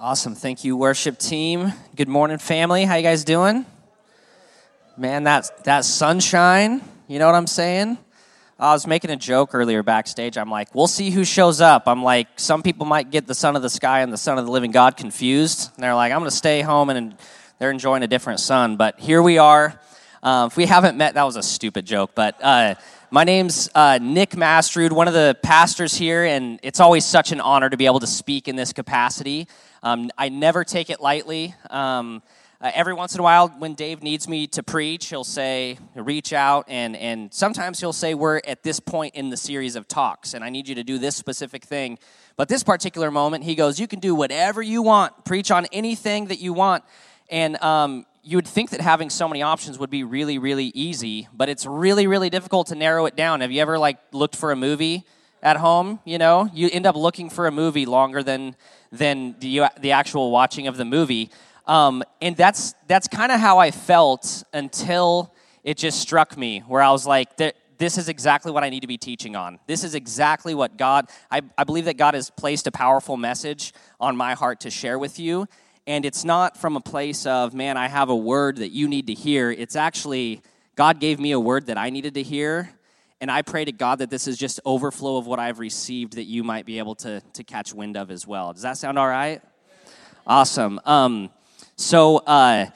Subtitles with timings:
[0.00, 0.36] Awesome.
[0.36, 1.72] Thank you, worship team.
[1.96, 2.84] Good morning, family.
[2.84, 3.66] How you guys doing?
[4.96, 7.98] Man, that that sunshine, you know what I'm saying?
[8.60, 10.38] I was making a joke earlier backstage.
[10.38, 11.88] I'm like, we'll see who shows up.
[11.88, 14.46] I'm like, some people might get the sun of the sky and the son of
[14.46, 15.72] the living God confused.
[15.74, 17.16] And they're like, I'm going to stay home and
[17.58, 18.76] they're enjoying a different sun.
[18.76, 19.80] But here we are.
[20.22, 22.12] Um, if we haven't met, that was a stupid joke.
[22.14, 22.76] But uh,
[23.10, 27.40] my name's uh, Nick Mastrud, one of the pastors here, and it's always such an
[27.40, 29.48] honor to be able to speak in this capacity.
[29.82, 31.54] Um, I never take it lightly.
[31.70, 32.22] Um,
[32.60, 36.32] uh, every once in a while, when Dave needs me to preach, he'll say, reach
[36.32, 40.34] out, and, and sometimes he'll say, We're at this point in the series of talks,
[40.34, 41.98] and I need you to do this specific thing.
[42.36, 46.26] But this particular moment, he goes, You can do whatever you want, preach on anything
[46.26, 46.82] that you want.
[47.30, 51.28] And um, you would think that having so many options would be really, really easy,
[51.32, 53.40] but it's really, really difficult to narrow it down.
[53.40, 55.04] Have you ever like looked for a movie
[55.42, 56.00] at home?
[56.04, 58.56] You know, you end up looking for a movie longer than
[58.92, 61.30] than the the actual watching of the movie.
[61.66, 66.80] Um, and that's that's kind of how I felt until it just struck me, where
[66.80, 69.58] I was like, this is exactly what I need to be teaching on.
[69.66, 73.72] This is exactly what God, I, I believe that God has placed a powerful message
[74.00, 75.46] on my heart to share with you.
[75.86, 79.06] And it's not from a place of, man, I have a word that you need
[79.06, 79.50] to hear.
[79.50, 80.42] It's actually,
[80.74, 82.70] God gave me a word that I needed to hear.
[83.20, 86.24] And I pray to God that this is just overflow of what I've received that
[86.24, 88.52] you might be able to, to catch wind of as well.
[88.52, 89.42] Does that sound all right?
[90.24, 90.80] Awesome.
[90.84, 91.30] Um,
[91.74, 92.66] so, uh,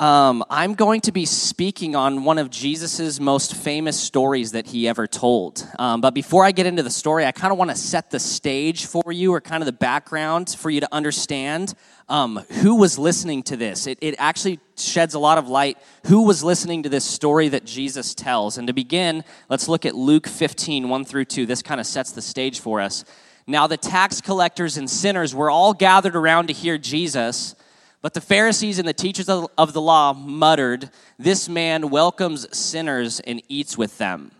[0.00, 4.88] um, I'm going to be speaking on one of Jesus's most famous stories that he
[4.88, 5.66] ever told.
[5.78, 8.18] Um, but before I get into the story, I kind of want to set the
[8.18, 11.74] stage for you, or kind of the background for you to understand
[12.08, 13.86] um, who was listening to this.
[13.86, 17.64] It, it actually sheds a lot of light who was listening to this story that
[17.64, 18.58] Jesus tells.
[18.58, 21.46] And to begin, let's look at Luke 15, 1 through 2.
[21.46, 23.04] This kind of sets the stage for us.
[23.46, 27.54] Now, the tax collectors and sinners were all gathered around to hear Jesus.
[28.02, 33.40] But the Pharisees and the teachers of the law muttered, This man welcomes sinners and
[33.48, 34.32] eats with them.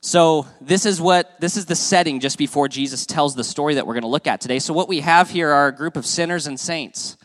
[0.00, 3.86] So this is what this is the setting just before Jesus tells the story that
[3.86, 4.58] we're going to look at today.
[4.58, 7.18] So what we have here are a group of sinners and saints.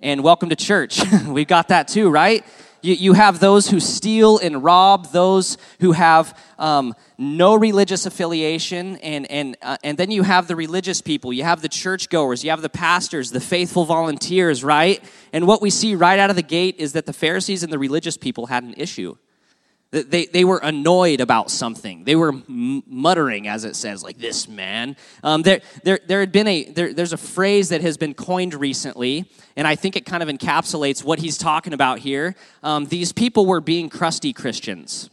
[0.00, 1.00] And welcome to church.
[1.26, 2.44] We've got that too, right?
[2.82, 8.96] You, you have those who steal and rob, those who have um, no religious affiliation,
[8.96, 11.32] and, and, uh, and then you have the religious people.
[11.32, 15.02] You have the churchgoers, you have the pastors, the faithful volunteers, right?
[15.32, 17.78] And what we see right out of the gate is that the Pharisees and the
[17.78, 19.16] religious people had an issue.
[19.92, 22.04] They, they were annoyed about something.
[22.04, 24.96] They were muttering, as it says, like this man.
[25.24, 28.54] Um, there, there, there had been a there, there's a phrase that has been coined
[28.54, 32.36] recently, and I think it kind of encapsulates what he's talking about here.
[32.62, 35.10] Um, these people were being crusty Christians.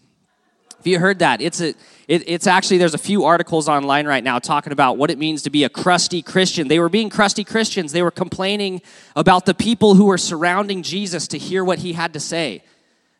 [0.77, 1.41] Have you heard that?
[1.41, 1.69] It's a
[2.07, 5.41] it, it's actually there's a few articles online right now talking about what it means
[5.41, 6.67] to be a crusty Christian.
[6.67, 7.93] They were being crusty Christians.
[7.93, 8.83] They were complaining
[9.15, 12.61] about the people who were surrounding Jesus to hear what he had to say.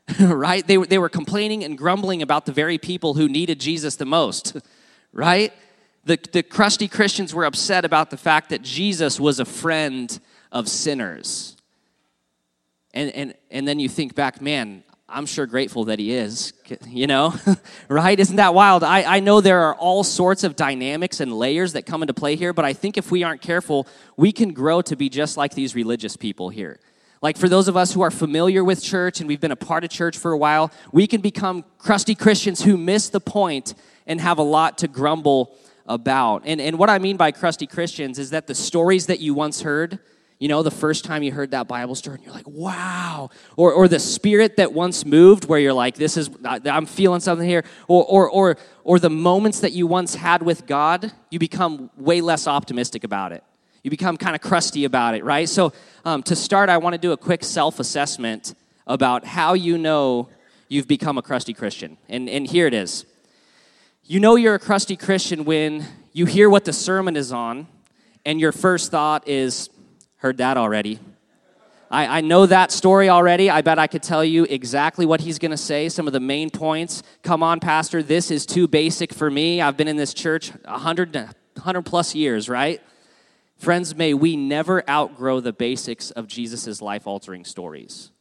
[0.20, 0.66] right?
[0.66, 4.58] They, they were complaining and grumbling about the very people who needed Jesus the most,
[5.14, 5.54] right?
[6.06, 10.18] The, the crusty Christians were upset about the fact that Jesus was a friend
[10.52, 11.58] of sinners.
[12.94, 16.54] And, and, and then you think back, man, I'm sure grateful that he is,
[16.88, 17.34] you know,
[17.90, 18.18] right?
[18.20, 18.84] Isn't that wild?
[18.84, 22.36] I, I know there are all sorts of dynamics and layers that come into play
[22.36, 25.54] here, but I think if we aren't careful, we can grow to be just like
[25.54, 26.80] these religious people here.
[27.22, 29.84] Like for those of us who are familiar with church and we've been a part
[29.84, 33.74] of church for a while, we can become crusty Christians who miss the point
[34.06, 35.56] and have a lot to grumble
[35.88, 36.44] about.
[36.46, 39.62] And, and what I mean by crusty Christians is that the stories that you once
[39.62, 40.00] heard,
[40.38, 43.30] you know, the first time you heard that Bible story and you're like, wow.
[43.56, 47.48] Or, or the spirit that once moved where you're like, this is, I'm feeling something
[47.48, 47.64] here.
[47.88, 52.22] Or, or, or, or the moments that you once had with God, you become way
[52.22, 53.44] less optimistic about it
[53.88, 55.48] you become kind of crusty about it, right?
[55.48, 55.72] So,
[56.04, 58.54] um, to start, I want to do a quick self assessment
[58.86, 60.28] about how you know
[60.68, 61.98] you've become a crusty Christian.
[62.10, 63.06] And, and here it is.
[64.04, 67.66] You know you're a crusty Christian when you hear what the sermon is on,
[68.26, 69.70] and your first thought is,
[70.18, 71.00] heard that already.
[71.90, 73.50] I, I know that story already.
[73.50, 76.20] I bet I could tell you exactly what he's going to say, some of the
[76.20, 77.04] main points.
[77.24, 79.62] Come on, Pastor, this is too basic for me.
[79.62, 82.82] I've been in this church 100, 100 plus years, right?
[83.58, 88.12] Friends, may we never outgrow the basics of Jesus' life altering stories.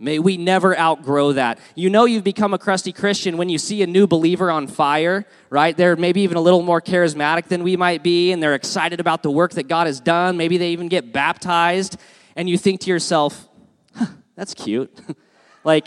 [0.00, 1.60] May we never outgrow that.
[1.76, 5.24] You know, you've become a crusty Christian when you see a new believer on fire,
[5.50, 5.76] right?
[5.76, 9.22] They're maybe even a little more charismatic than we might be, and they're excited about
[9.22, 10.36] the work that God has done.
[10.36, 11.96] Maybe they even get baptized,
[12.34, 13.48] and you think to yourself,
[13.94, 14.92] huh, that's cute.
[15.64, 15.86] like,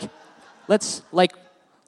[0.66, 1.34] let's, like,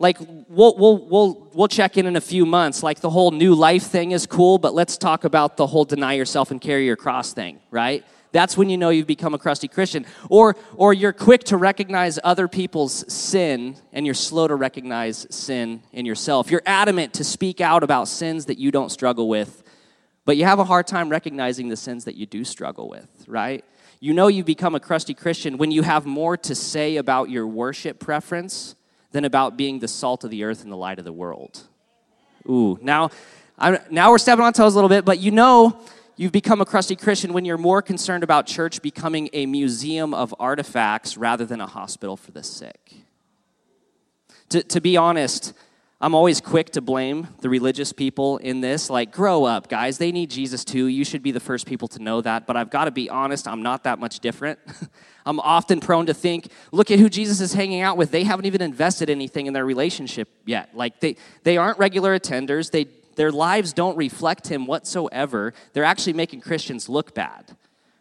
[0.01, 2.83] like we'll, we'll, we'll, we'll check in in a few months.
[2.83, 6.15] Like the whole new life thing is cool but let's talk about the whole deny
[6.15, 8.05] yourself and carry your cross thing right?
[8.33, 10.07] That's when you know you've become a crusty christian.
[10.29, 15.83] Or or you're quick to recognize other people's sin and you're slow to recognize sin
[15.93, 16.51] in yourself.
[16.51, 19.63] You're adamant to speak out about sins that you don't struggle with
[20.25, 23.65] but you have a hard time recognizing the sins that you do struggle with right?
[24.03, 27.47] You know you've become a crusty christian when you have more to say about your
[27.47, 28.77] worship preference
[29.13, 31.65] than about being the salt of the earth and the light of the world.
[32.49, 33.11] Ooh, now,
[33.59, 35.81] I'm, now we're stepping on toes a little bit, but you know
[36.17, 40.35] you've become a crusty Christian when you're more concerned about church becoming a museum of
[40.39, 42.95] artifacts rather than a hospital for the sick.
[44.51, 45.53] To, to be honest,
[46.03, 48.89] I'm always quick to blame the religious people in this.
[48.89, 49.99] Like, grow up, guys.
[49.99, 50.87] They need Jesus too.
[50.87, 52.47] You should be the first people to know that.
[52.47, 54.59] But I've got to be honest, I'm not that much different.
[55.27, 58.13] I'm often prone to think, look at who Jesus is hanging out with.
[58.13, 60.71] They haven't even invested anything in their relationship yet.
[60.75, 62.71] Like, they, they aren't regular attenders.
[62.71, 62.87] They,
[63.17, 65.53] their lives don't reflect him whatsoever.
[65.75, 67.45] They're actually making Christians look bad,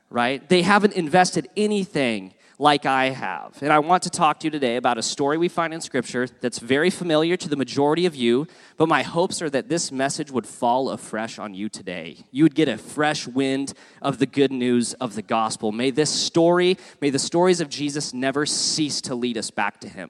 [0.10, 0.48] right?
[0.48, 3.58] They haven't invested anything like I have.
[3.62, 6.28] And I want to talk to you today about a story we find in Scripture
[6.42, 10.30] that's very familiar to the majority of you, but my hopes are that this message
[10.30, 12.18] would fall afresh on you today.
[12.32, 15.72] You would get a fresh wind of the good news of the gospel.
[15.72, 19.88] May this story, may the stories of Jesus never cease to lead us back to
[19.88, 20.10] Him.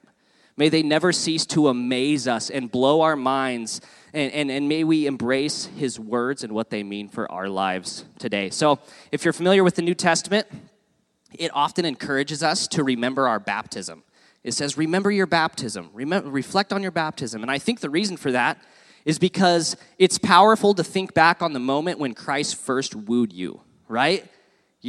[0.56, 3.80] May they never cease to amaze us and blow our minds.
[4.12, 8.04] And, and, and, may we embrace his words and what they mean for our lives
[8.18, 8.50] today.
[8.50, 8.80] So,
[9.12, 10.48] if you're familiar with the New Testament,
[11.38, 14.02] it often encourages us to remember our baptism.
[14.42, 17.42] It says, Remember your baptism, Remember, reflect on your baptism.
[17.42, 18.58] And I think the reason for that
[19.04, 23.60] is because it's powerful to think back on the moment when Christ first wooed you,
[23.88, 24.30] right?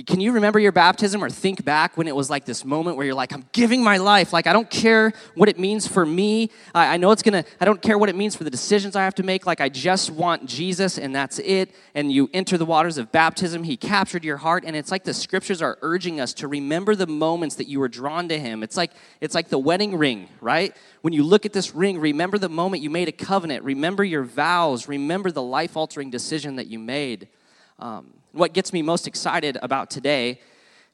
[0.05, 3.05] Can you remember your baptism or think back when it was like this moment where
[3.05, 4.31] you're like, I'm giving my life.
[4.31, 6.49] Like, I don't care what it means for me.
[6.73, 9.15] I, know it's gonna, I don't care what it means for the decisions I have
[9.15, 9.45] to make.
[9.45, 11.75] Like, I just want Jesus and that's it.
[11.93, 13.65] And you enter the waters of baptism.
[13.65, 14.63] He captured your heart.
[14.65, 17.89] And it's like the scriptures are urging us to remember the moments that you were
[17.89, 18.63] drawn to Him.
[18.63, 20.73] It's like, it's like the wedding ring, right?
[21.01, 23.65] When you look at this ring, remember the moment you made a covenant.
[23.65, 24.87] Remember your vows.
[24.87, 27.27] Remember the life altering decision that you made.
[27.77, 30.39] Um, what gets me most excited about today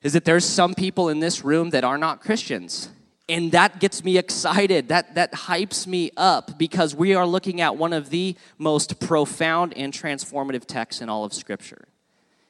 [0.04, 2.90] is that there's some people in this room that are not Christians.
[3.30, 4.88] And that gets me excited.
[4.88, 9.76] That, that hypes me up because we are looking at one of the most profound
[9.76, 11.88] and transformative texts in all of Scripture.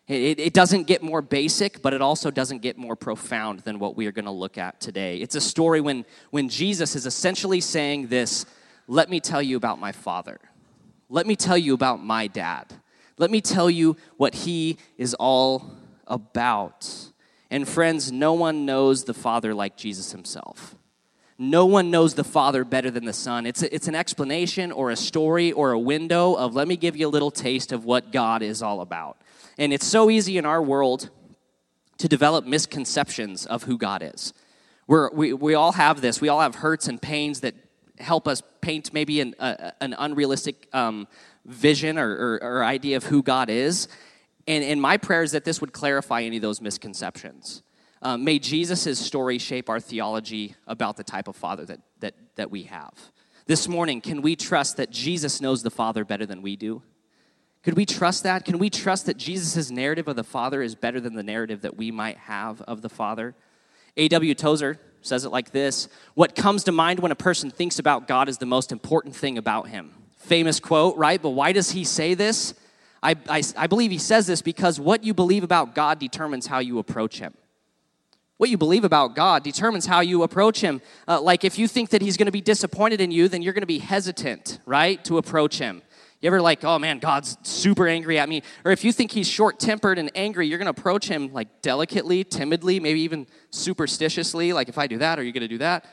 [0.07, 3.97] It, it, doesn't get more basic, but it also doesn't get more profound than what
[3.97, 5.17] we are going to look at today.
[5.17, 8.45] It's a story when, when Jesus is essentially saying this
[8.87, 10.39] Let me tell you about my Father.
[11.09, 12.73] Let me tell you about my dad.
[13.17, 15.71] Let me tell you what he is all
[16.05, 17.11] about.
[17.49, 20.75] And friends, no one knows the Father like Jesus himself.
[21.39, 23.45] No one knows the Father better than the Son.
[23.45, 26.95] It's, a, it's an explanation or a story or a window of let me give
[26.95, 29.21] you a little taste of what God is all about.
[29.57, 31.09] And it's so easy in our world
[31.99, 34.33] to develop misconceptions of who God is.
[34.87, 36.21] We're, we, we all have this.
[36.21, 37.55] We all have hurts and pains that
[37.99, 41.07] help us paint maybe an, a, an unrealistic um,
[41.47, 43.87] vision or, or, or idea of who God is.
[44.47, 47.63] And, and my prayer is that this would clarify any of those misconceptions.
[48.01, 52.51] Um, may Jesus' story shape our theology about the type of father that, that, that
[52.51, 52.93] we have.
[53.47, 56.83] This morning, can we trust that Jesus knows the Father better than we do?
[57.63, 58.43] Could we trust that?
[58.43, 61.77] Can we trust that Jesus' narrative of the Father is better than the narrative that
[61.77, 63.35] we might have of the Father?
[63.95, 64.35] A.W.
[64.35, 68.27] Tozer says it like this What comes to mind when a person thinks about God
[68.27, 69.93] is the most important thing about him
[70.27, 71.21] famous quote, right?
[71.21, 72.53] But why does he say this?
[73.01, 76.59] I, I, I, believe he says this because what you believe about God determines how
[76.59, 77.33] you approach him.
[78.37, 80.81] What you believe about God determines how you approach him.
[81.07, 83.53] Uh, like if you think that he's going to be disappointed in you, then you're
[83.53, 85.81] going to be hesitant, right, to approach him.
[86.21, 88.41] You ever like, oh man, God's super angry at me?
[88.65, 91.61] Or if you think he's short tempered and angry, you're going to approach him like
[91.61, 94.51] delicately, timidly, maybe even superstitiously.
[94.51, 95.85] Like, if I do that, are you going to do that?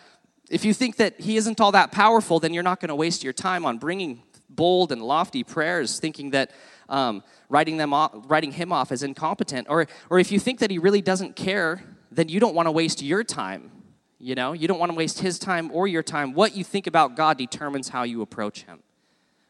[0.51, 3.25] If you think that he isn't all that powerful, then you're not going to waste
[3.25, 6.51] your time on bringing bold and lofty prayers, thinking that
[6.89, 9.67] um, writing, them off, writing him off as incompetent.
[9.71, 12.73] Or, or if you think that he really doesn't care, then you don't want to
[12.73, 13.71] waste your time.
[14.19, 16.33] You know, you don't want to waste his time or your time.
[16.33, 18.81] What you think about God determines how you approach him.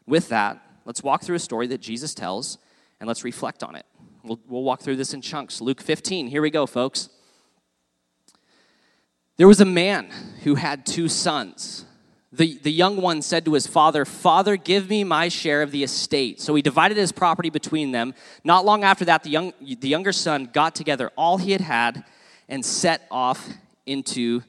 [0.05, 2.57] With that, let's walk through a story that Jesus tells
[2.99, 3.85] and let's reflect on it.
[4.23, 5.61] We'll, we'll walk through this in chunks.
[5.61, 7.09] Luke 15, here we go, folks.
[9.37, 10.09] There was a man
[10.43, 11.85] who had two sons.
[12.31, 15.83] The, the young one said to his father, Father, give me my share of the
[15.83, 16.41] estate.
[16.41, 18.13] So he divided his property between them.
[18.43, 22.03] Not long after that, the, young, the younger son got together all he had had
[22.49, 23.49] and set off
[23.85, 24.43] into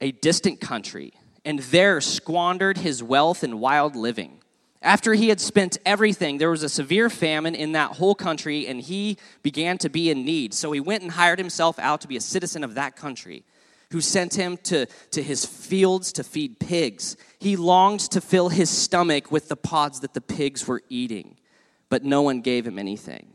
[0.00, 1.12] a distant country
[1.46, 4.42] and there squandered his wealth in wild living.
[4.82, 8.80] After he had spent everything, there was a severe famine in that whole country, and
[8.80, 10.52] he began to be in need.
[10.52, 13.44] So he went and hired himself out to be a citizen of that country,
[13.90, 17.16] who sent him to, to his fields to feed pigs.
[17.38, 21.36] He longed to fill his stomach with the pods that the pigs were eating,
[21.88, 23.28] but no one gave him anything.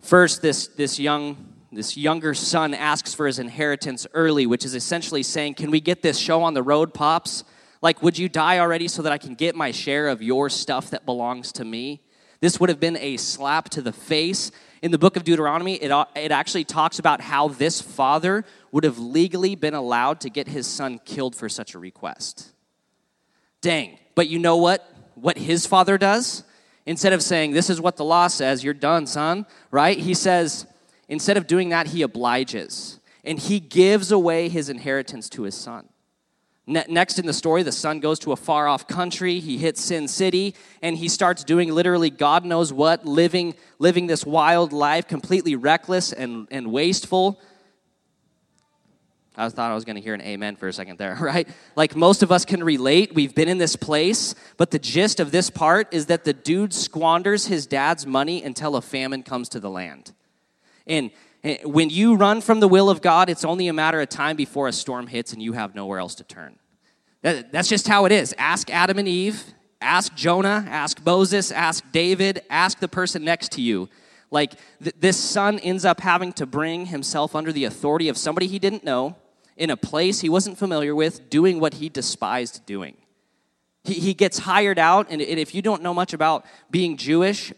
[0.00, 5.22] First, this, this young this younger son asks for his inheritance early, which is essentially
[5.22, 7.44] saying, Can we get this show on the road, Pops?
[7.82, 10.90] Like, would you die already so that I can get my share of your stuff
[10.90, 12.00] that belongs to me?
[12.40, 14.50] This would have been a slap to the face.
[14.80, 18.84] In the book of Deuteronomy, it, uh, it actually talks about how this father would
[18.84, 22.52] have legally been allowed to get his son killed for such a request.
[23.60, 23.98] Dang.
[24.14, 24.88] But you know what?
[25.14, 26.44] What his father does?
[26.86, 29.98] Instead of saying, This is what the law says, you're done, son, right?
[29.98, 30.66] He says,
[31.08, 35.88] Instead of doing that, he obliges and he gives away his inheritance to his son.
[36.68, 39.40] Next in the story, the son goes to a far off country.
[39.40, 44.26] He hits Sin City and he starts doing literally God knows what, living, living this
[44.26, 47.40] wild life, completely reckless and, and wasteful.
[49.36, 51.48] I thought I was going to hear an amen for a second there, right?
[51.76, 53.14] Like most of us can relate.
[53.14, 56.74] We've been in this place, but the gist of this part is that the dude
[56.74, 60.12] squanders his dad's money until a famine comes to the land.
[60.88, 61.12] And
[61.44, 64.36] Eh, when you run from the will of God, it's only a matter of time
[64.36, 66.58] before a storm hits and you have nowhere else to turn.
[67.22, 68.34] That's just how it is.
[68.38, 69.42] Ask Adam and Eve,
[69.80, 73.88] ask Jonah, ask Moses, ask David, ask the person next to you.
[74.30, 74.52] Like
[74.82, 78.58] th- this son ends up having to bring himself under the authority of somebody he
[78.58, 79.16] didn't know
[79.56, 82.96] in a place he wasn't familiar with, doing what he despised doing.
[83.84, 87.52] He, he gets hired out, and if you don't know much about being Jewish,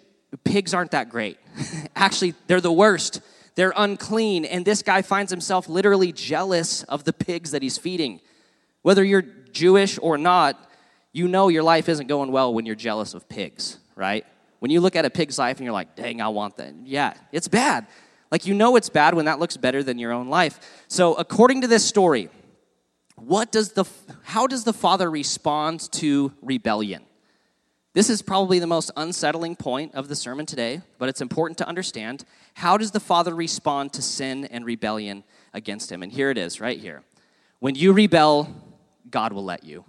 [0.45, 1.39] pigs aren't that great.
[1.97, 3.21] Actually, they're the worst.
[3.61, 4.47] They're unclean.
[4.47, 8.23] And this guy finds himself literally jealous of the pigs that he's feeding.
[8.81, 9.21] Whether you're
[9.53, 10.71] Jewish or not,
[11.13, 14.25] you know your life isn't going well when you're jealous of pigs, right?
[14.61, 16.73] When you look at a pig's life and you're like, dang, I want that.
[16.85, 17.87] Yeah, it's bad.
[18.33, 20.59] Like, you know it's bad when that looks better than your own life.
[20.89, 22.31] So, according to this story,
[23.17, 23.85] what does the,
[24.23, 27.03] how does the father respond to rebellion?
[27.93, 31.69] This is probably the most unsettling point of the sermon today, but it's important to
[31.69, 32.25] understand.
[32.55, 36.03] How does the Father respond to sin and rebellion against him?
[36.03, 37.03] And here it is, right here.
[37.59, 38.49] When you rebel,
[39.11, 39.85] God will let you.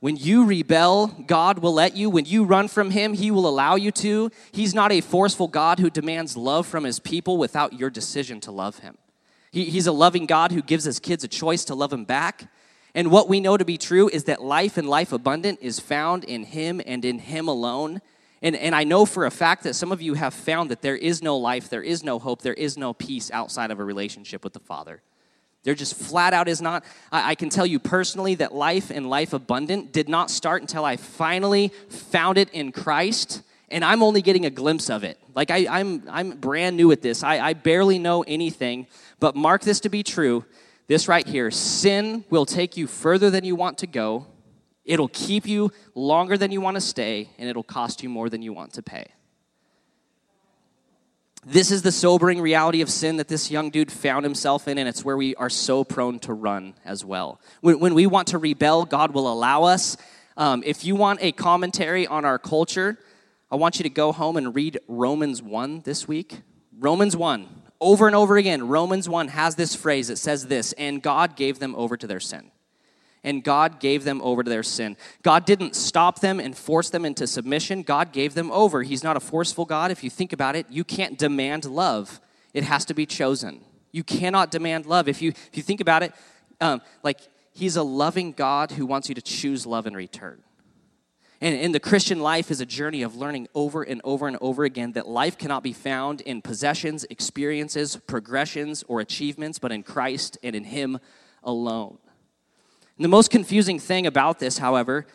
[0.00, 2.08] When you rebel, God will let you.
[2.08, 4.30] When you run from Him, He will allow you to.
[4.52, 8.52] He's not a forceful God who demands love from His people without your decision to
[8.52, 8.96] love Him.
[9.50, 12.48] He, he's a loving God who gives His kids a choice to love Him back.
[12.98, 16.24] And what we know to be true is that life and life abundant is found
[16.24, 18.00] in Him and in Him alone.
[18.42, 20.96] And, and I know for a fact that some of you have found that there
[20.96, 24.42] is no life, there is no hope, there is no peace outside of a relationship
[24.42, 25.00] with the Father.
[25.62, 26.84] There just flat out is not.
[27.12, 30.84] I, I can tell you personally that life and life abundant did not start until
[30.84, 35.20] I finally found it in Christ and I'm only getting a glimpse of it.
[35.36, 37.22] Like I, am I'm, I'm brand new at this.
[37.22, 38.88] I, I barely know anything,
[39.20, 40.44] but mark this to be true
[40.88, 44.26] this right here sin will take you further than you want to go,
[44.84, 48.42] it'll keep you longer than you want to stay, and it'll cost you more than
[48.42, 49.06] you want to pay.
[51.46, 54.88] This is the sobering reality of sin that this young dude found himself in, and
[54.88, 57.40] it's where we are so prone to run as well.
[57.60, 59.96] When, when we want to rebel, God will allow us.
[60.36, 62.98] Um, if you want a commentary on our culture,
[63.50, 66.40] I want you to go home and read Romans 1 this week.
[66.78, 70.10] Romans 1 over and over again, Romans 1 has this phrase.
[70.10, 72.50] It says this, and God gave them over to their sin.
[73.24, 74.96] And God gave them over to their sin.
[75.22, 77.82] God didn't stop them and force them into submission.
[77.82, 78.82] God gave them over.
[78.82, 79.90] He's not a forceful God.
[79.90, 82.20] If you think about it, you can't demand love,
[82.54, 83.60] it has to be chosen.
[83.92, 85.08] You cannot demand love.
[85.08, 86.12] If you, if you think about it,
[86.60, 87.18] um, like,
[87.52, 90.42] He's a loving God who wants you to choose love in return.
[91.40, 94.64] And, and the Christian life is a journey of learning over and over and over
[94.64, 100.36] again that life cannot be found in possessions, experiences, progressions, or achievements, but in Christ
[100.42, 100.98] and in Him
[101.44, 101.98] alone.
[102.96, 105.06] And the most confusing thing about this, however,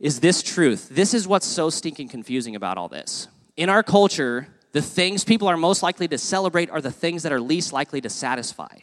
[0.00, 0.88] is this truth.
[0.90, 3.28] This is what's so stinking confusing about all this.
[3.56, 7.32] In our culture, the things people are most likely to celebrate are the things that
[7.32, 8.78] are least likely to satisfy.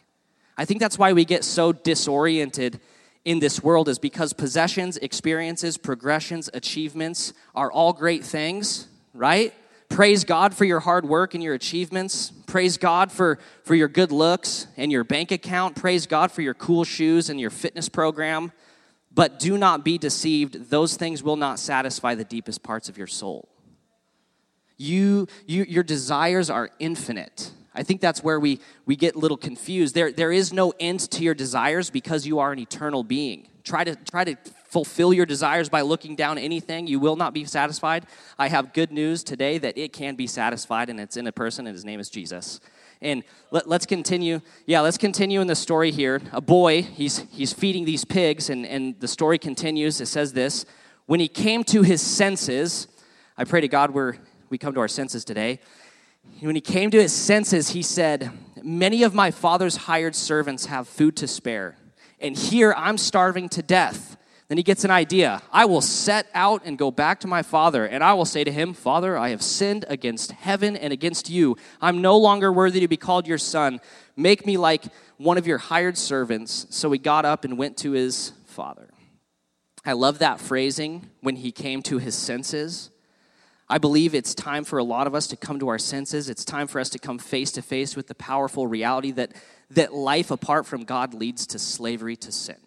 [0.56, 2.80] I think that's why we get so disoriented
[3.24, 9.54] in this world is because possessions, experiences, progressions, achievements are all great things, right?
[9.88, 12.32] Praise God for your hard work and your achievements.
[12.46, 15.76] Praise God for, for your good looks and your bank account.
[15.76, 18.52] Praise God for your cool shoes and your fitness program.
[19.14, 20.70] But do not be deceived.
[20.70, 23.48] Those things will not satisfy the deepest parts of your soul.
[24.78, 27.52] You, you, your desires are infinite.
[27.74, 29.94] I think that's where we, we get a little confused.
[29.94, 33.48] There, there is no end to your desires because you are an eternal being.
[33.64, 34.36] Try to, try to
[34.66, 36.86] fulfill your desires by looking down anything.
[36.86, 38.06] You will not be satisfied.
[38.38, 41.66] I have good news today that it can be satisfied, and it's in a person,
[41.66, 42.60] and his name is Jesus.
[43.00, 44.40] And let, us continue.
[44.66, 46.22] Yeah, let's continue in the story here.
[46.32, 50.00] A boy, he's, he's feeding these pigs, and, and the story continues.
[50.00, 50.64] It says this
[51.06, 52.88] When he came to his senses,
[53.36, 54.14] I pray to God we're,
[54.50, 55.60] we come to our senses today.
[56.42, 58.32] When he came to his senses, he said,
[58.64, 61.76] Many of my father's hired servants have food to spare,
[62.20, 64.16] and here I'm starving to death.
[64.48, 65.40] Then he gets an idea.
[65.52, 68.50] I will set out and go back to my father, and I will say to
[68.50, 71.56] him, Father, I have sinned against heaven and against you.
[71.80, 73.80] I'm no longer worthy to be called your son.
[74.16, 74.84] Make me like
[75.16, 76.66] one of your hired servants.
[76.70, 78.88] So he got up and went to his father.
[79.84, 82.90] I love that phrasing when he came to his senses.
[83.72, 86.28] I believe it's time for a lot of us to come to our senses.
[86.28, 89.32] It's time for us to come face to face with the powerful reality that,
[89.70, 92.58] that life apart from God leads to slavery to sin.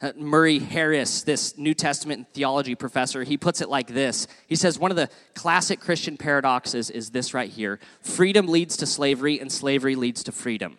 [0.00, 4.26] Uh, Murray Harris, this New Testament theology professor, he puts it like this.
[4.46, 8.86] He says, One of the classic Christian paradoxes is this right here freedom leads to
[8.86, 10.78] slavery, and slavery leads to freedom.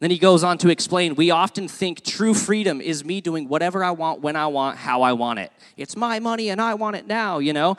[0.00, 3.84] Then he goes on to explain we often think true freedom is me doing whatever
[3.84, 5.52] I want, when I want, how I want it.
[5.76, 7.76] It's my money and I want it now, you know?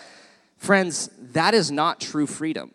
[0.57, 2.71] Friends, that is not true freedom.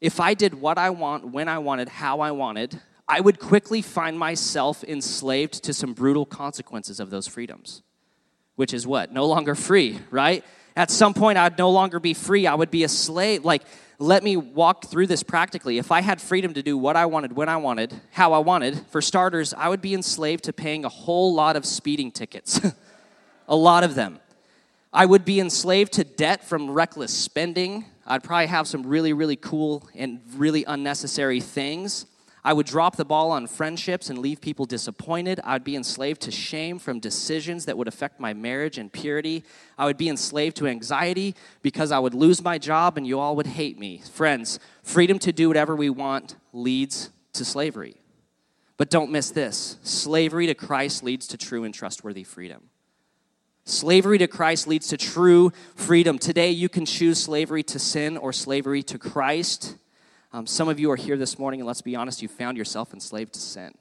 [0.00, 3.82] If I did what I want, when I wanted, how I wanted, I would quickly
[3.82, 7.82] find myself enslaved to some brutal consequences of those freedoms,
[8.56, 9.12] which is what?
[9.12, 10.44] No longer free, right?
[10.74, 12.46] At some point, I'd no longer be free.
[12.46, 13.44] I would be a slave.
[13.44, 13.62] Like,
[13.98, 15.78] let me walk through this practically.
[15.78, 18.78] If I had freedom to do what I wanted, when I wanted, how I wanted,
[18.88, 22.60] for starters, I would be enslaved to paying a whole lot of speeding tickets,
[23.48, 24.18] a lot of them.
[24.96, 27.84] I would be enslaved to debt from reckless spending.
[28.06, 32.06] I'd probably have some really, really cool and really unnecessary things.
[32.42, 35.38] I would drop the ball on friendships and leave people disappointed.
[35.44, 39.44] I'd be enslaved to shame from decisions that would affect my marriage and purity.
[39.76, 43.36] I would be enslaved to anxiety because I would lose my job and you all
[43.36, 44.00] would hate me.
[44.14, 48.00] Friends, freedom to do whatever we want leads to slavery.
[48.78, 52.70] But don't miss this slavery to Christ leads to true and trustworthy freedom.
[53.68, 56.20] Slavery to Christ leads to true freedom.
[56.20, 59.76] Today, you can choose slavery to sin or slavery to Christ.
[60.32, 62.94] Um, some of you are here this morning, and let's be honest, you found yourself
[62.94, 63.74] enslaved to sin.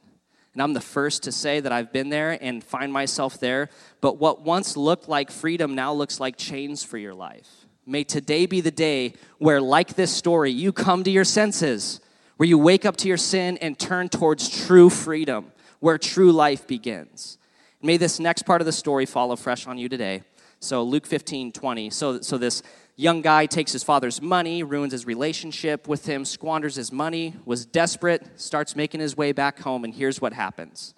[0.53, 3.69] And I'm the first to say that I've been there and find myself there.
[4.01, 7.47] But what once looked like freedom now looks like chains for your life.
[7.85, 11.99] May today be the day where, like this story, you come to your senses,
[12.37, 16.65] where you wake up to your sin and turn towards true freedom, where true life
[16.65, 17.37] begins.
[17.85, 20.23] May this next part of the story follow fresh on you today.
[20.59, 21.89] So, Luke 15, 20.
[21.91, 22.63] So, so this
[22.97, 27.65] Young guy takes his father's money, ruins his relationship with him, squanders his money, was
[27.65, 30.93] desperate, starts making his way back home, and here's what happens.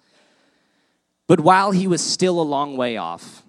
[1.26, 3.42] But while he was still a long way off,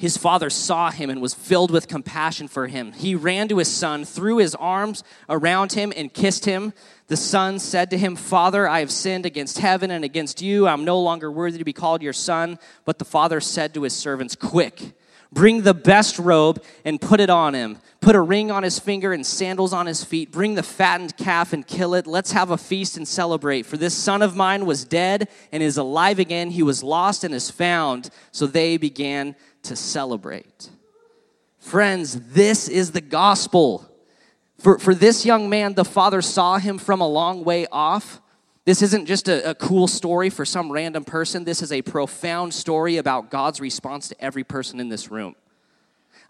[0.00, 2.92] his father saw him and was filled with compassion for him.
[2.92, 6.72] He ran to his son, threw his arms around him, and kissed him.
[7.08, 10.66] The son said to him, Father, I have sinned against heaven and against you.
[10.66, 12.58] I'm no longer worthy to be called your son.
[12.86, 14.94] But the father said to his servants, Quick,
[15.32, 17.78] Bring the best robe and put it on him.
[18.00, 20.32] Put a ring on his finger and sandals on his feet.
[20.32, 22.06] Bring the fattened calf and kill it.
[22.06, 23.64] Let's have a feast and celebrate.
[23.64, 26.50] For this son of mine was dead and is alive again.
[26.50, 28.10] He was lost and is found.
[28.32, 30.70] So they began to celebrate.
[31.58, 33.86] Friends, this is the gospel.
[34.58, 38.20] For, for this young man, the father saw him from a long way off
[38.70, 41.44] this isn't just a, a, cool story for some random person.
[41.44, 45.34] This is a profound story about God's response to every person in this room.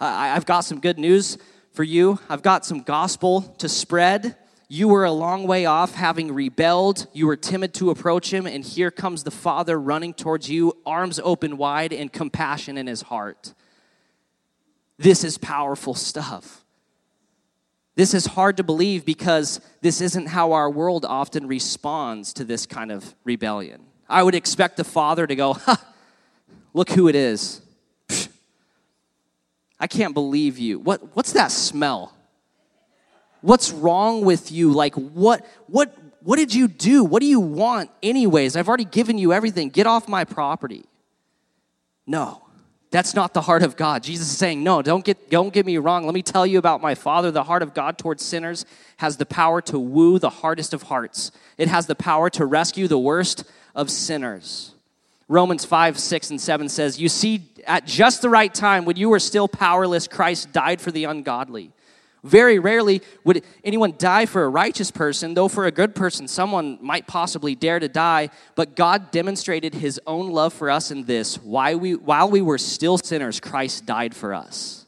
[0.00, 1.38] Uh, I've got some good news
[1.72, 2.20] for you.
[2.28, 4.36] I've got some gospel to spread.
[4.72, 7.08] You were a long way off, having rebelled.
[7.12, 11.18] You were timid to approach him, and here comes the Father running towards you, arms
[11.24, 13.52] open wide, and compassion in his heart.
[14.96, 16.64] This is powerful stuff.
[17.96, 22.64] This is hard to believe because this isn't how our world often responds to this
[22.64, 23.82] kind of rebellion.
[24.08, 25.84] I would expect the father to go, ha,
[26.72, 27.60] look who it is.
[29.80, 30.78] I can't believe you.
[30.78, 32.14] What, what's that smell?
[33.42, 34.72] What's wrong with you?
[34.72, 37.04] Like, what, what, what did you do?
[37.04, 38.56] What do you want, anyways?
[38.56, 39.70] I've already given you everything.
[39.70, 40.84] Get off my property.
[42.06, 42.42] No.
[42.90, 44.02] That's not the heart of God.
[44.02, 46.04] Jesus is saying, No, don't get, don't get me wrong.
[46.04, 47.30] Let me tell you about my Father.
[47.30, 51.30] The heart of God towards sinners has the power to woo the hardest of hearts,
[51.56, 54.74] it has the power to rescue the worst of sinners.
[55.28, 59.08] Romans 5, 6, and 7 says, You see, at just the right time, when you
[59.08, 61.70] were still powerless, Christ died for the ungodly.
[62.22, 66.78] Very rarely would anyone die for a righteous person, though for a good person, someone
[66.82, 68.30] might possibly dare to die.
[68.56, 72.58] But God demonstrated his own love for us in this while we, while we were
[72.58, 74.86] still sinners, Christ died for us.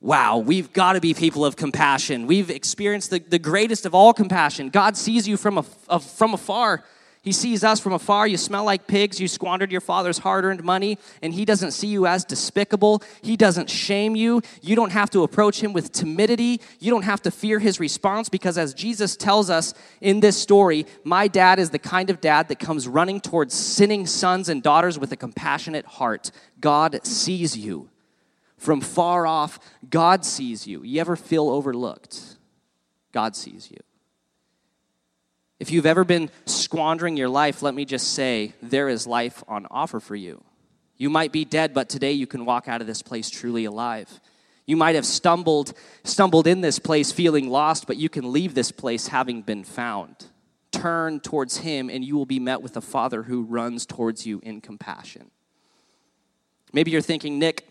[0.00, 2.26] Wow, we've got to be people of compassion.
[2.26, 4.68] We've experienced the, the greatest of all compassion.
[4.68, 6.84] God sees you from, a, a, from afar
[7.24, 8.28] he sees us from afar.
[8.28, 9.18] You smell like pigs.
[9.18, 13.02] You squandered your father's hard earned money, and he doesn't see you as despicable.
[13.22, 14.42] He doesn't shame you.
[14.60, 16.60] You don't have to approach him with timidity.
[16.80, 20.84] You don't have to fear his response because, as Jesus tells us in this story,
[21.02, 24.98] my dad is the kind of dad that comes running towards sinning sons and daughters
[24.98, 26.30] with a compassionate heart.
[26.60, 27.88] God sees you.
[28.58, 29.58] From far off,
[29.88, 30.82] God sees you.
[30.82, 32.36] You ever feel overlooked?
[33.12, 33.78] God sees you.
[35.60, 39.66] If you've ever been squandering your life, let me just say there is life on
[39.70, 40.42] offer for you.
[40.96, 44.20] You might be dead, but today you can walk out of this place truly alive.
[44.66, 48.72] You might have stumbled stumbled in this place feeling lost, but you can leave this
[48.72, 50.16] place having been found.
[50.72, 54.40] Turn towards him and you will be met with a father who runs towards you
[54.42, 55.30] in compassion.
[56.72, 57.68] Maybe you're thinking, "Nick,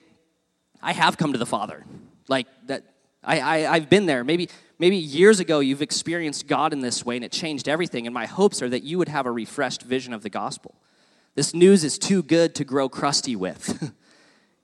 [0.81, 1.85] I have come to the Father."
[2.27, 2.83] Like that
[3.23, 4.23] I, I I've been there.
[4.23, 8.07] Maybe maybe years ago you've experienced God in this way and it changed everything.
[8.07, 10.75] And my hopes are that you would have a refreshed vision of the gospel.
[11.35, 13.93] This news is too good to grow crusty with.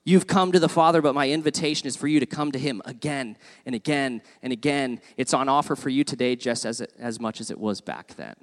[0.04, 2.80] You've come to the Father, but my invitation is for you to come to Him
[2.84, 5.00] again and again and again.
[5.16, 8.14] It's on offer for you today just as, it, as much as it was back
[8.16, 8.34] then.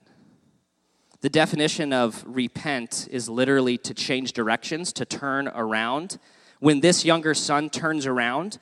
[1.22, 6.20] The definition of repent is literally to change directions, to turn around.
[6.60, 8.60] When this younger son turns around,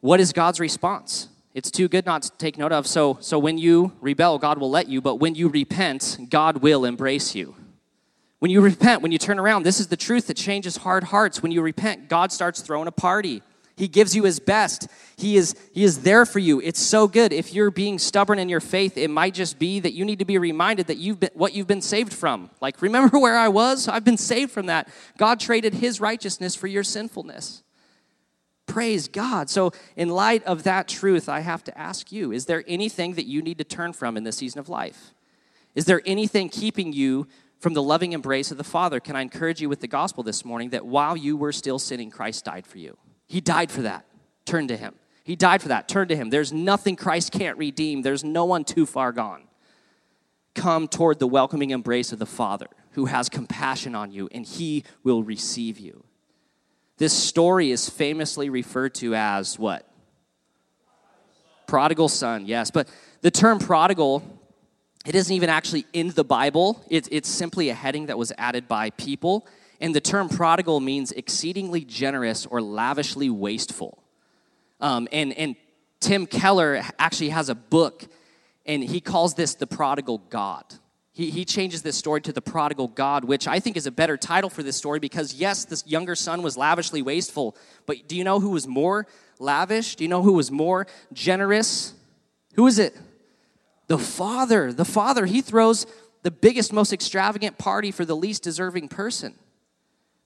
[0.00, 1.28] what is God's response?
[1.58, 2.86] It's too good not to take note of.
[2.86, 6.84] So, so when you rebel, God will let you, but when you repent, God will
[6.84, 7.56] embrace you.
[8.38, 11.42] When you repent, when you turn around, this is the truth that changes hard hearts.
[11.42, 13.42] When you repent, God starts throwing a party.
[13.76, 14.86] He gives you his best.
[15.16, 16.60] He is, he is there for you.
[16.60, 17.32] It's so good.
[17.32, 20.24] If you're being stubborn in your faith, it might just be that you need to
[20.24, 22.50] be reminded that you've been what you've been saved from.
[22.60, 23.88] Like, remember where I was?
[23.88, 24.88] I've been saved from that.
[25.16, 27.64] God traded his righteousness for your sinfulness.
[28.68, 29.48] Praise God.
[29.48, 33.26] So, in light of that truth, I have to ask you is there anything that
[33.26, 35.14] you need to turn from in this season of life?
[35.74, 37.26] Is there anything keeping you
[37.58, 39.00] from the loving embrace of the Father?
[39.00, 42.10] Can I encourage you with the gospel this morning that while you were still sinning,
[42.10, 42.96] Christ died for you?
[43.26, 44.04] He died for that.
[44.44, 44.94] Turn to Him.
[45.24, 45.88] He died for that.
[45.88, 46.28] Turn to Him.
[46.30, 49.44] There's nothing Christ can't redeem, there's no one too far gone.
[50.54, 54.84] Come toward the welcoming embrace of the Father who has compassion on you, and He
[55.04, 56.04] will receive you.
[56.98, 59.88] This story is famously referred to as what?
[61.68, 62.70] Prodigal son, yes.
[62.70, 62.88] But
[63.20, 64.22] the term prodigal,
[65.06, 66.84] it isn't even actually in the Bible.
[66.90, 69.46] It's, it's simply a heading that was added by people.
[69.80, 74.02] And the term prodigal means exceedingly generous or lavishly wasteful.
[74.80, 75.54] Um, and, and
[76.00, 78.06] Tim Keller actually has a book,
[78.66, 80.64] and he calls this the prodigal God.
[81.18, 84.16] He, he changes this story to the prodigal God, which I think is a better
[84.16, 88.22] title for this story because, yes, this younger son was lavishly wasteful, but do you
[88.22, 89.04] know who was more
[89.40, 89.96] lavish?
[89.96, 91.92] Do you know who was more generous?
[92.54, 92.96] Who is it?
[93.88, 94.72] The father.
[94.72, 95.26] The father.
[95.26, 95.86] He throws
[96.22, 99.34] the biggest, most extravagant party for the least deserving person.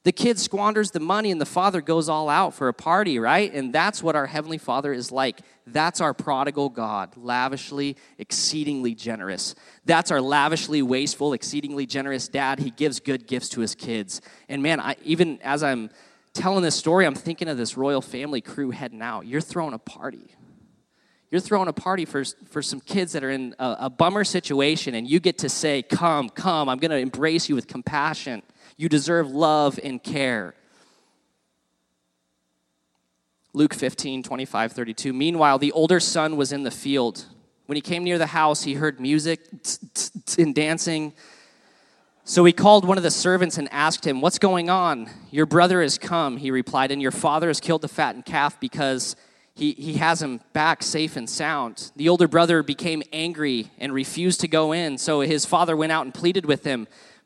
[0.05, 3.53] The kid squanders the money and the father goes all out for a party, right?
[3.53, 5.41] And that's what our Heavenly Father is like.
[5.65, 9.55] That's our prodigal God, lavishly, exceedingly generous.
[9.85, 12.59] That's our lavishly wasteful, exceedingly generous dad.
[12.59, 14.21] He gives good gifts to his kids.
[14.49, 15.89] And man, I, even as I'm
[16.33, 19.27] telling this story, I'm thinking of this royal family crew heading out.
[19.27, 20.35] You're throwing a party.
[21.31, 24.95] You're throwing a party for, for some kids that are in a, a bummer situation,
[24.97, 28.43] and you get to say, Come, come, I'm going to embrace you with compassion.
[28.77, 30.55] You deserve love and care.
[33.55, 35.13] Luke 15, 25, 32.
[35.13, 37.27] Meanwhile, the older son was in the field.
[37.67, 39.41] When he came near the house, he heard music
[40.39, 41.13] and dancing.
[42.25, 45.11] So he called one of the servants and asked him, What's going on?
[45.31, 49.17] Your brother has come, he replied, and your father has killed the fattened calf because
[49.55, 51.91] he, he has him back safe and sound.
[51.97, 56.05] The older brother became angry and refused to go in, so his father went out
[56.05, 56.87] and pleaded with him.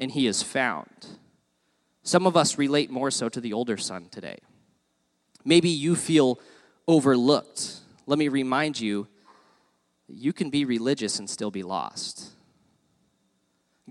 [0.00, 1.06] and he is found.
[2.02, 4.38] Some of us relate more so to the older son today.
[5.44, 6.40] Maybe you feel
[6.88, 9.06] overlooked, let me remind you
[10.08, 12.30] you can be religious and still be lost.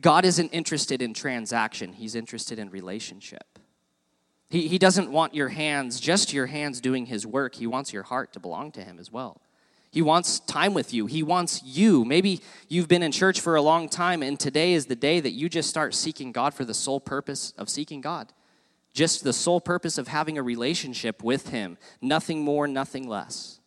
[0.02, 3.60] God isn't interested in transaction, He's interested in relationship.
[4.50, 7.56] He, he doesn't want your hands, just your hands doing His work.
[7.56, 9.39] He wants your heart to belong to Him as well.
[9.91, 11.08] He wants time with you.
[11.08, 12.06] He wants you.
[12.06, 15.32] Maybe you've been in church for a long time, and today is the day that
[15.32, 18.32] you just start seeking God for the sole purpose of seeking God.
[18.93, 21.78] Just the sole purpose of having a relationship with Him.
[22.02, 23.60] Nothing more, nothing less.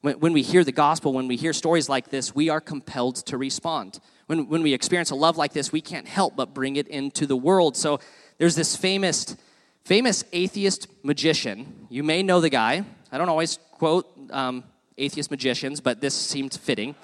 [0.00, 3.16] When, when we hear the gospel, when we hear stories like this, we are compelled
[3.26, 4.00] to respond.
[4.26, 7.26] When, when we experience a love like this, we can't help but bring it into
[7.26, 7.76] the world.
[7.76, 8.00] So
[8.38, 9.36] there's this famous,
[9.84, 11.86] famous atheist magician.
[11.90, 12.84] You may know the guy.
[13.10, 14.64] I don't always quote um,
[14.98, 16.94] atheist magicians, but this seemed fitting.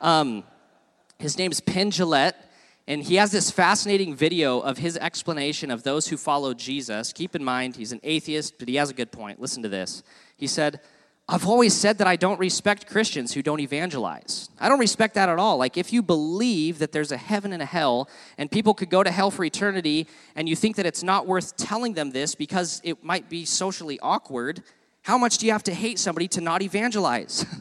[0.00, 0.44] Um,
[1.18, 2.34] his name's Penn Jillette,
[2.88, 7.12] and he has this fascinating video of his explanation of those who follow Jesus.
[7.12, 9.40] Keep in mind, he's an atheist, but he has a good point.
[9.40, 10.02] Listen to this.
[10.36, 10.80] He said,
[11.28, 14.50] I've always said that I don't respect Christians who don't evangelize.
[14.58, 15.56] I don't respect that at all.
[15.56, 19.04] Like, if you believe that there's a heaven and a hell, and people could go
[19.04, 22.80] to hell for eternity, and you think that it's not worth telling them this because
[22.82, 24.64] it might be socially awkward,
[25.02, 27.44] how much do you have to hate somebody to not evangelize?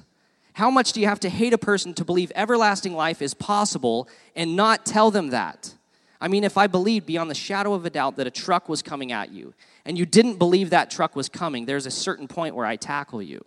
[0.53, 4.09] How much do you have to hate a person to believe everlasting life is possible
[4.35, 5.73] and not tell them that?
[6.19, 8.81] I mean, if I believed beyond the shadow of a doubt that a truck was
[8.81, 9.53] coming at you
[9.85, 13.21] and you didn't believe that truck was coming, there's a certain point where I tackle
[13.21, 13.41] you.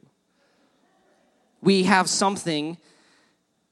[1.61, 2.79] We have something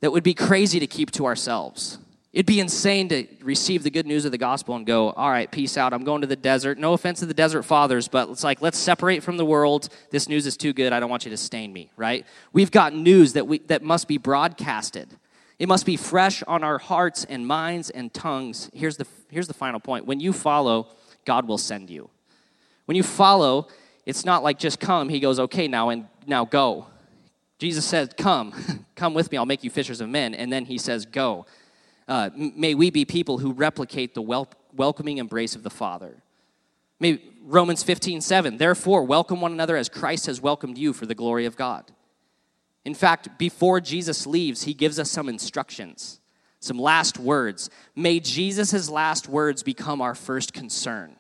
[0.01, 1.99] that would be crazy to keep to ourselves.
[2.33, 5.51] It'd be insane to receive the good news of the gospel and go, all right,
[5.51, 5.93] peace out.
[5.93, 6.79] I'm going to the desert.
[6.79, 9.91] No offense to the desert fathers, but it's like, let's separate from the world.
[10.11, 10.95] This news is too good.
[10.95, 12.27] I don't want you to stain me, right?
[12.55, 15.11] We've got news that, we, that must be broadcasted.
[15.59, 18.71] It must be fresh on our hearts and minds and tongues.
[18.73, 20.07] Here's the, here's the final point.
[20.07, 20.89] When you follow,
[21.27, 22.09] God will send you.
[22.87, 23.69] When you follow,
[24.07, 25.11] it's not like just come.
[25.11, 26.87] He goes, okay, now and now go.
[27.59, 29.37] Jesus said, come, come with me.
[29.37, 30.35] I'll make you fishers of men.
[30.35, 31.45] And then he says, go.
[32.13, 36.23] Uh, may we be people who replicate the wel- welcoming embrace of the Father.
[37.01, 41.15] May Romans 15, 7, therefore welcome one another as Christ has welcomed you for the
[41.15, 41.91] glory of God.
[42.85, 46.21] In fact, before Jesus leaves, he gives us some instructions,
[46.61, 47.71] some last words.
[47.97, 51.17] May Jesus' last words become our first concern.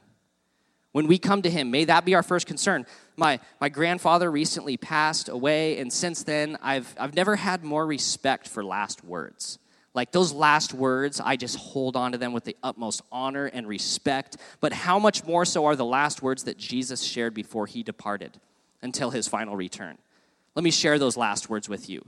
[0.90, 2.85] When we come to him, may that be our first concern.
[3.16, 8.46] My, my grandfather recently passed away, and since then, I've, I've never had more respect
[8.46, 9.59] for last words.
[9.94, 13.68] Like those last words, I just hold on to them with the utmost honor and
[13.68, 14.38] respect.
[14.61, 18.38] But how much more so are the last words that Jesus shared before he departed
[18.81, 19.98] until his final return?
[20.55, 22.07] Let me share those last words with you.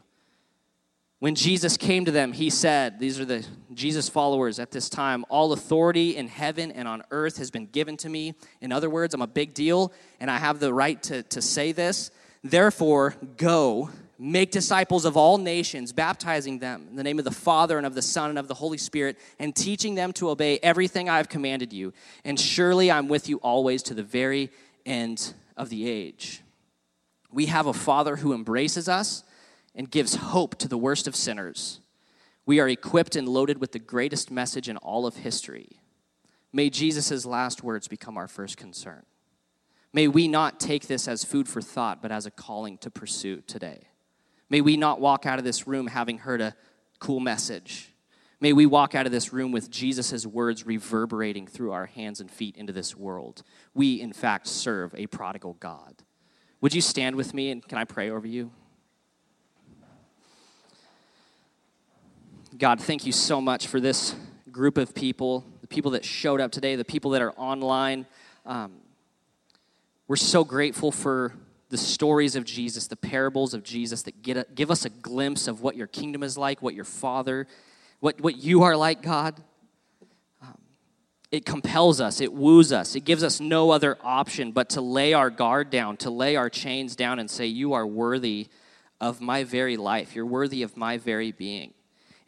[1.19, 5.25] When Jesus came to them, he said, These are the Jesus followers at this time,
[5.29, 8.35] all authority in heaven and on earth has been given to me.
[8.61, 11.73] In other words, I'm a big deal and I have the right to, to say
[11.73, 12.11] this.
[12.43, 17.77] Therefore, go Make disciples of all nations, baptizing them in the name of the Father
[17.77, 21.09] and of the Son and of the Holy Spirit, and teaching them to obey everything
[21.09, 21.93] I have commanded you.
[22.25, 24.51] And surely I'm with you always to the very
[24.87, 26.43] end of the age.
[27.33, 29.25] We have a Father who embraces us
[29.75, 31.81] and gives hope to the worst of sinners.
[32.47, 35.81] We are equipped and loaded with the greatest message in all of history.
[36.53, 39.03] May Jesus' last words become our first concern.
[39.93, 43.41] May we not take this as food for thought, but as a calling to pursue
[43.41, 43.89] today.
[44.55, 46.55] May we not walk out of this room having heard a
[47.01, 47.93] cool message.
[48.39, 52.31] May we walk out of this room with Jesus' words reverberating through our hands and
[52.31, 53.43] feet into this world.
[53.75, 56.05] We, in fact, serve a prodigal God.
[56.61, 58.53] Would you stand with me and can I pray over you?
[62.57, 64.15] God, thank you so much for this
[64.53, 68.07] group of people, the people that showed up today, the people that are online.
[68.47, 68.75] Um,
[70.07, 71.35] we're so grateful for
[71.75, 75.49] the stories of Jesus, the parables of Jesus that get a, give us a glimpse
[75.49, 77.49] of what your kingdom is like, what your Father,
[77.99, 79.43] what, what you are like, God.
[80.41, 80.57] Um,
[81.33, 85.15] it compels us, it woos us, it gives us no other option but to lay
[85.15, 88.47] our guard down, to lay our chains down and say, You are worthy
[89.01, 90.15] of my very life.
[90.15, 91.75] You're worthy of my very being.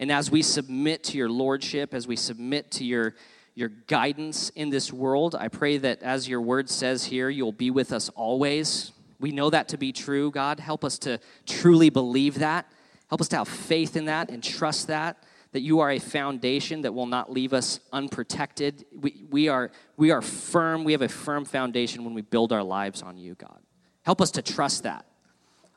[0.01, 3.15] And as we submit to your lordship, as we submit to your
[3.55, 5.35] your guidance in this world.
[5.35, 8.93] I pray that as your word says here, you'll be with us always.
[9.19, 10.61] We know that to be true, God.
[10.61, 12.71] Help us to truly believe that.
[13.09, 16.83] Help us to have faith in that and trust that, that you are a foundation
[16.83, 18.85] that will not leave us unprotected.
[18.93, 20.85] We, we, are, we are firm.
[20.85, 23.61] We have a firm foundation when we build our lives on you, God.
[24.03, 25.07] Help us to trust that.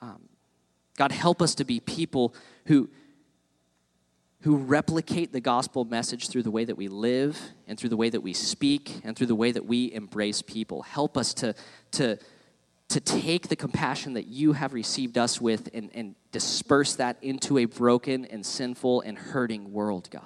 [0.02, 0.22] Um,
[0.98, 2.34] God, help us to be people
[2.66, 2.90] who,
[4.42, 8.10] who replicate the gospel message through the way that we live and through the way
[8.10, 10.82] that we speak and through the way that we embrace people.
[10.82, 11.54] Help us to,
[11.92, 12.18] to
[12.90, 17.58] to take the compassion that you have received us with and, and disperse that into
[17.60, 20.24] a broken and sinful and hurting world, God.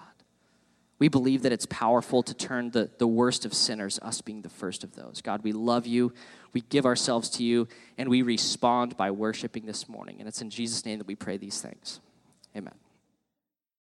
[0.97, 4.49] We believe that it's powerful to turn the, the worst of sinners, us being the
[4.49, 5.21] first of those.
[5.21, 6.13] God, we love you.
[6.53, 10.17] We give ourselves to you, and we respond by worshiping this morning.
[10.19, 11.99] And it's in Jesus' name that we pray these things.
[12.55, 12.75] Amen.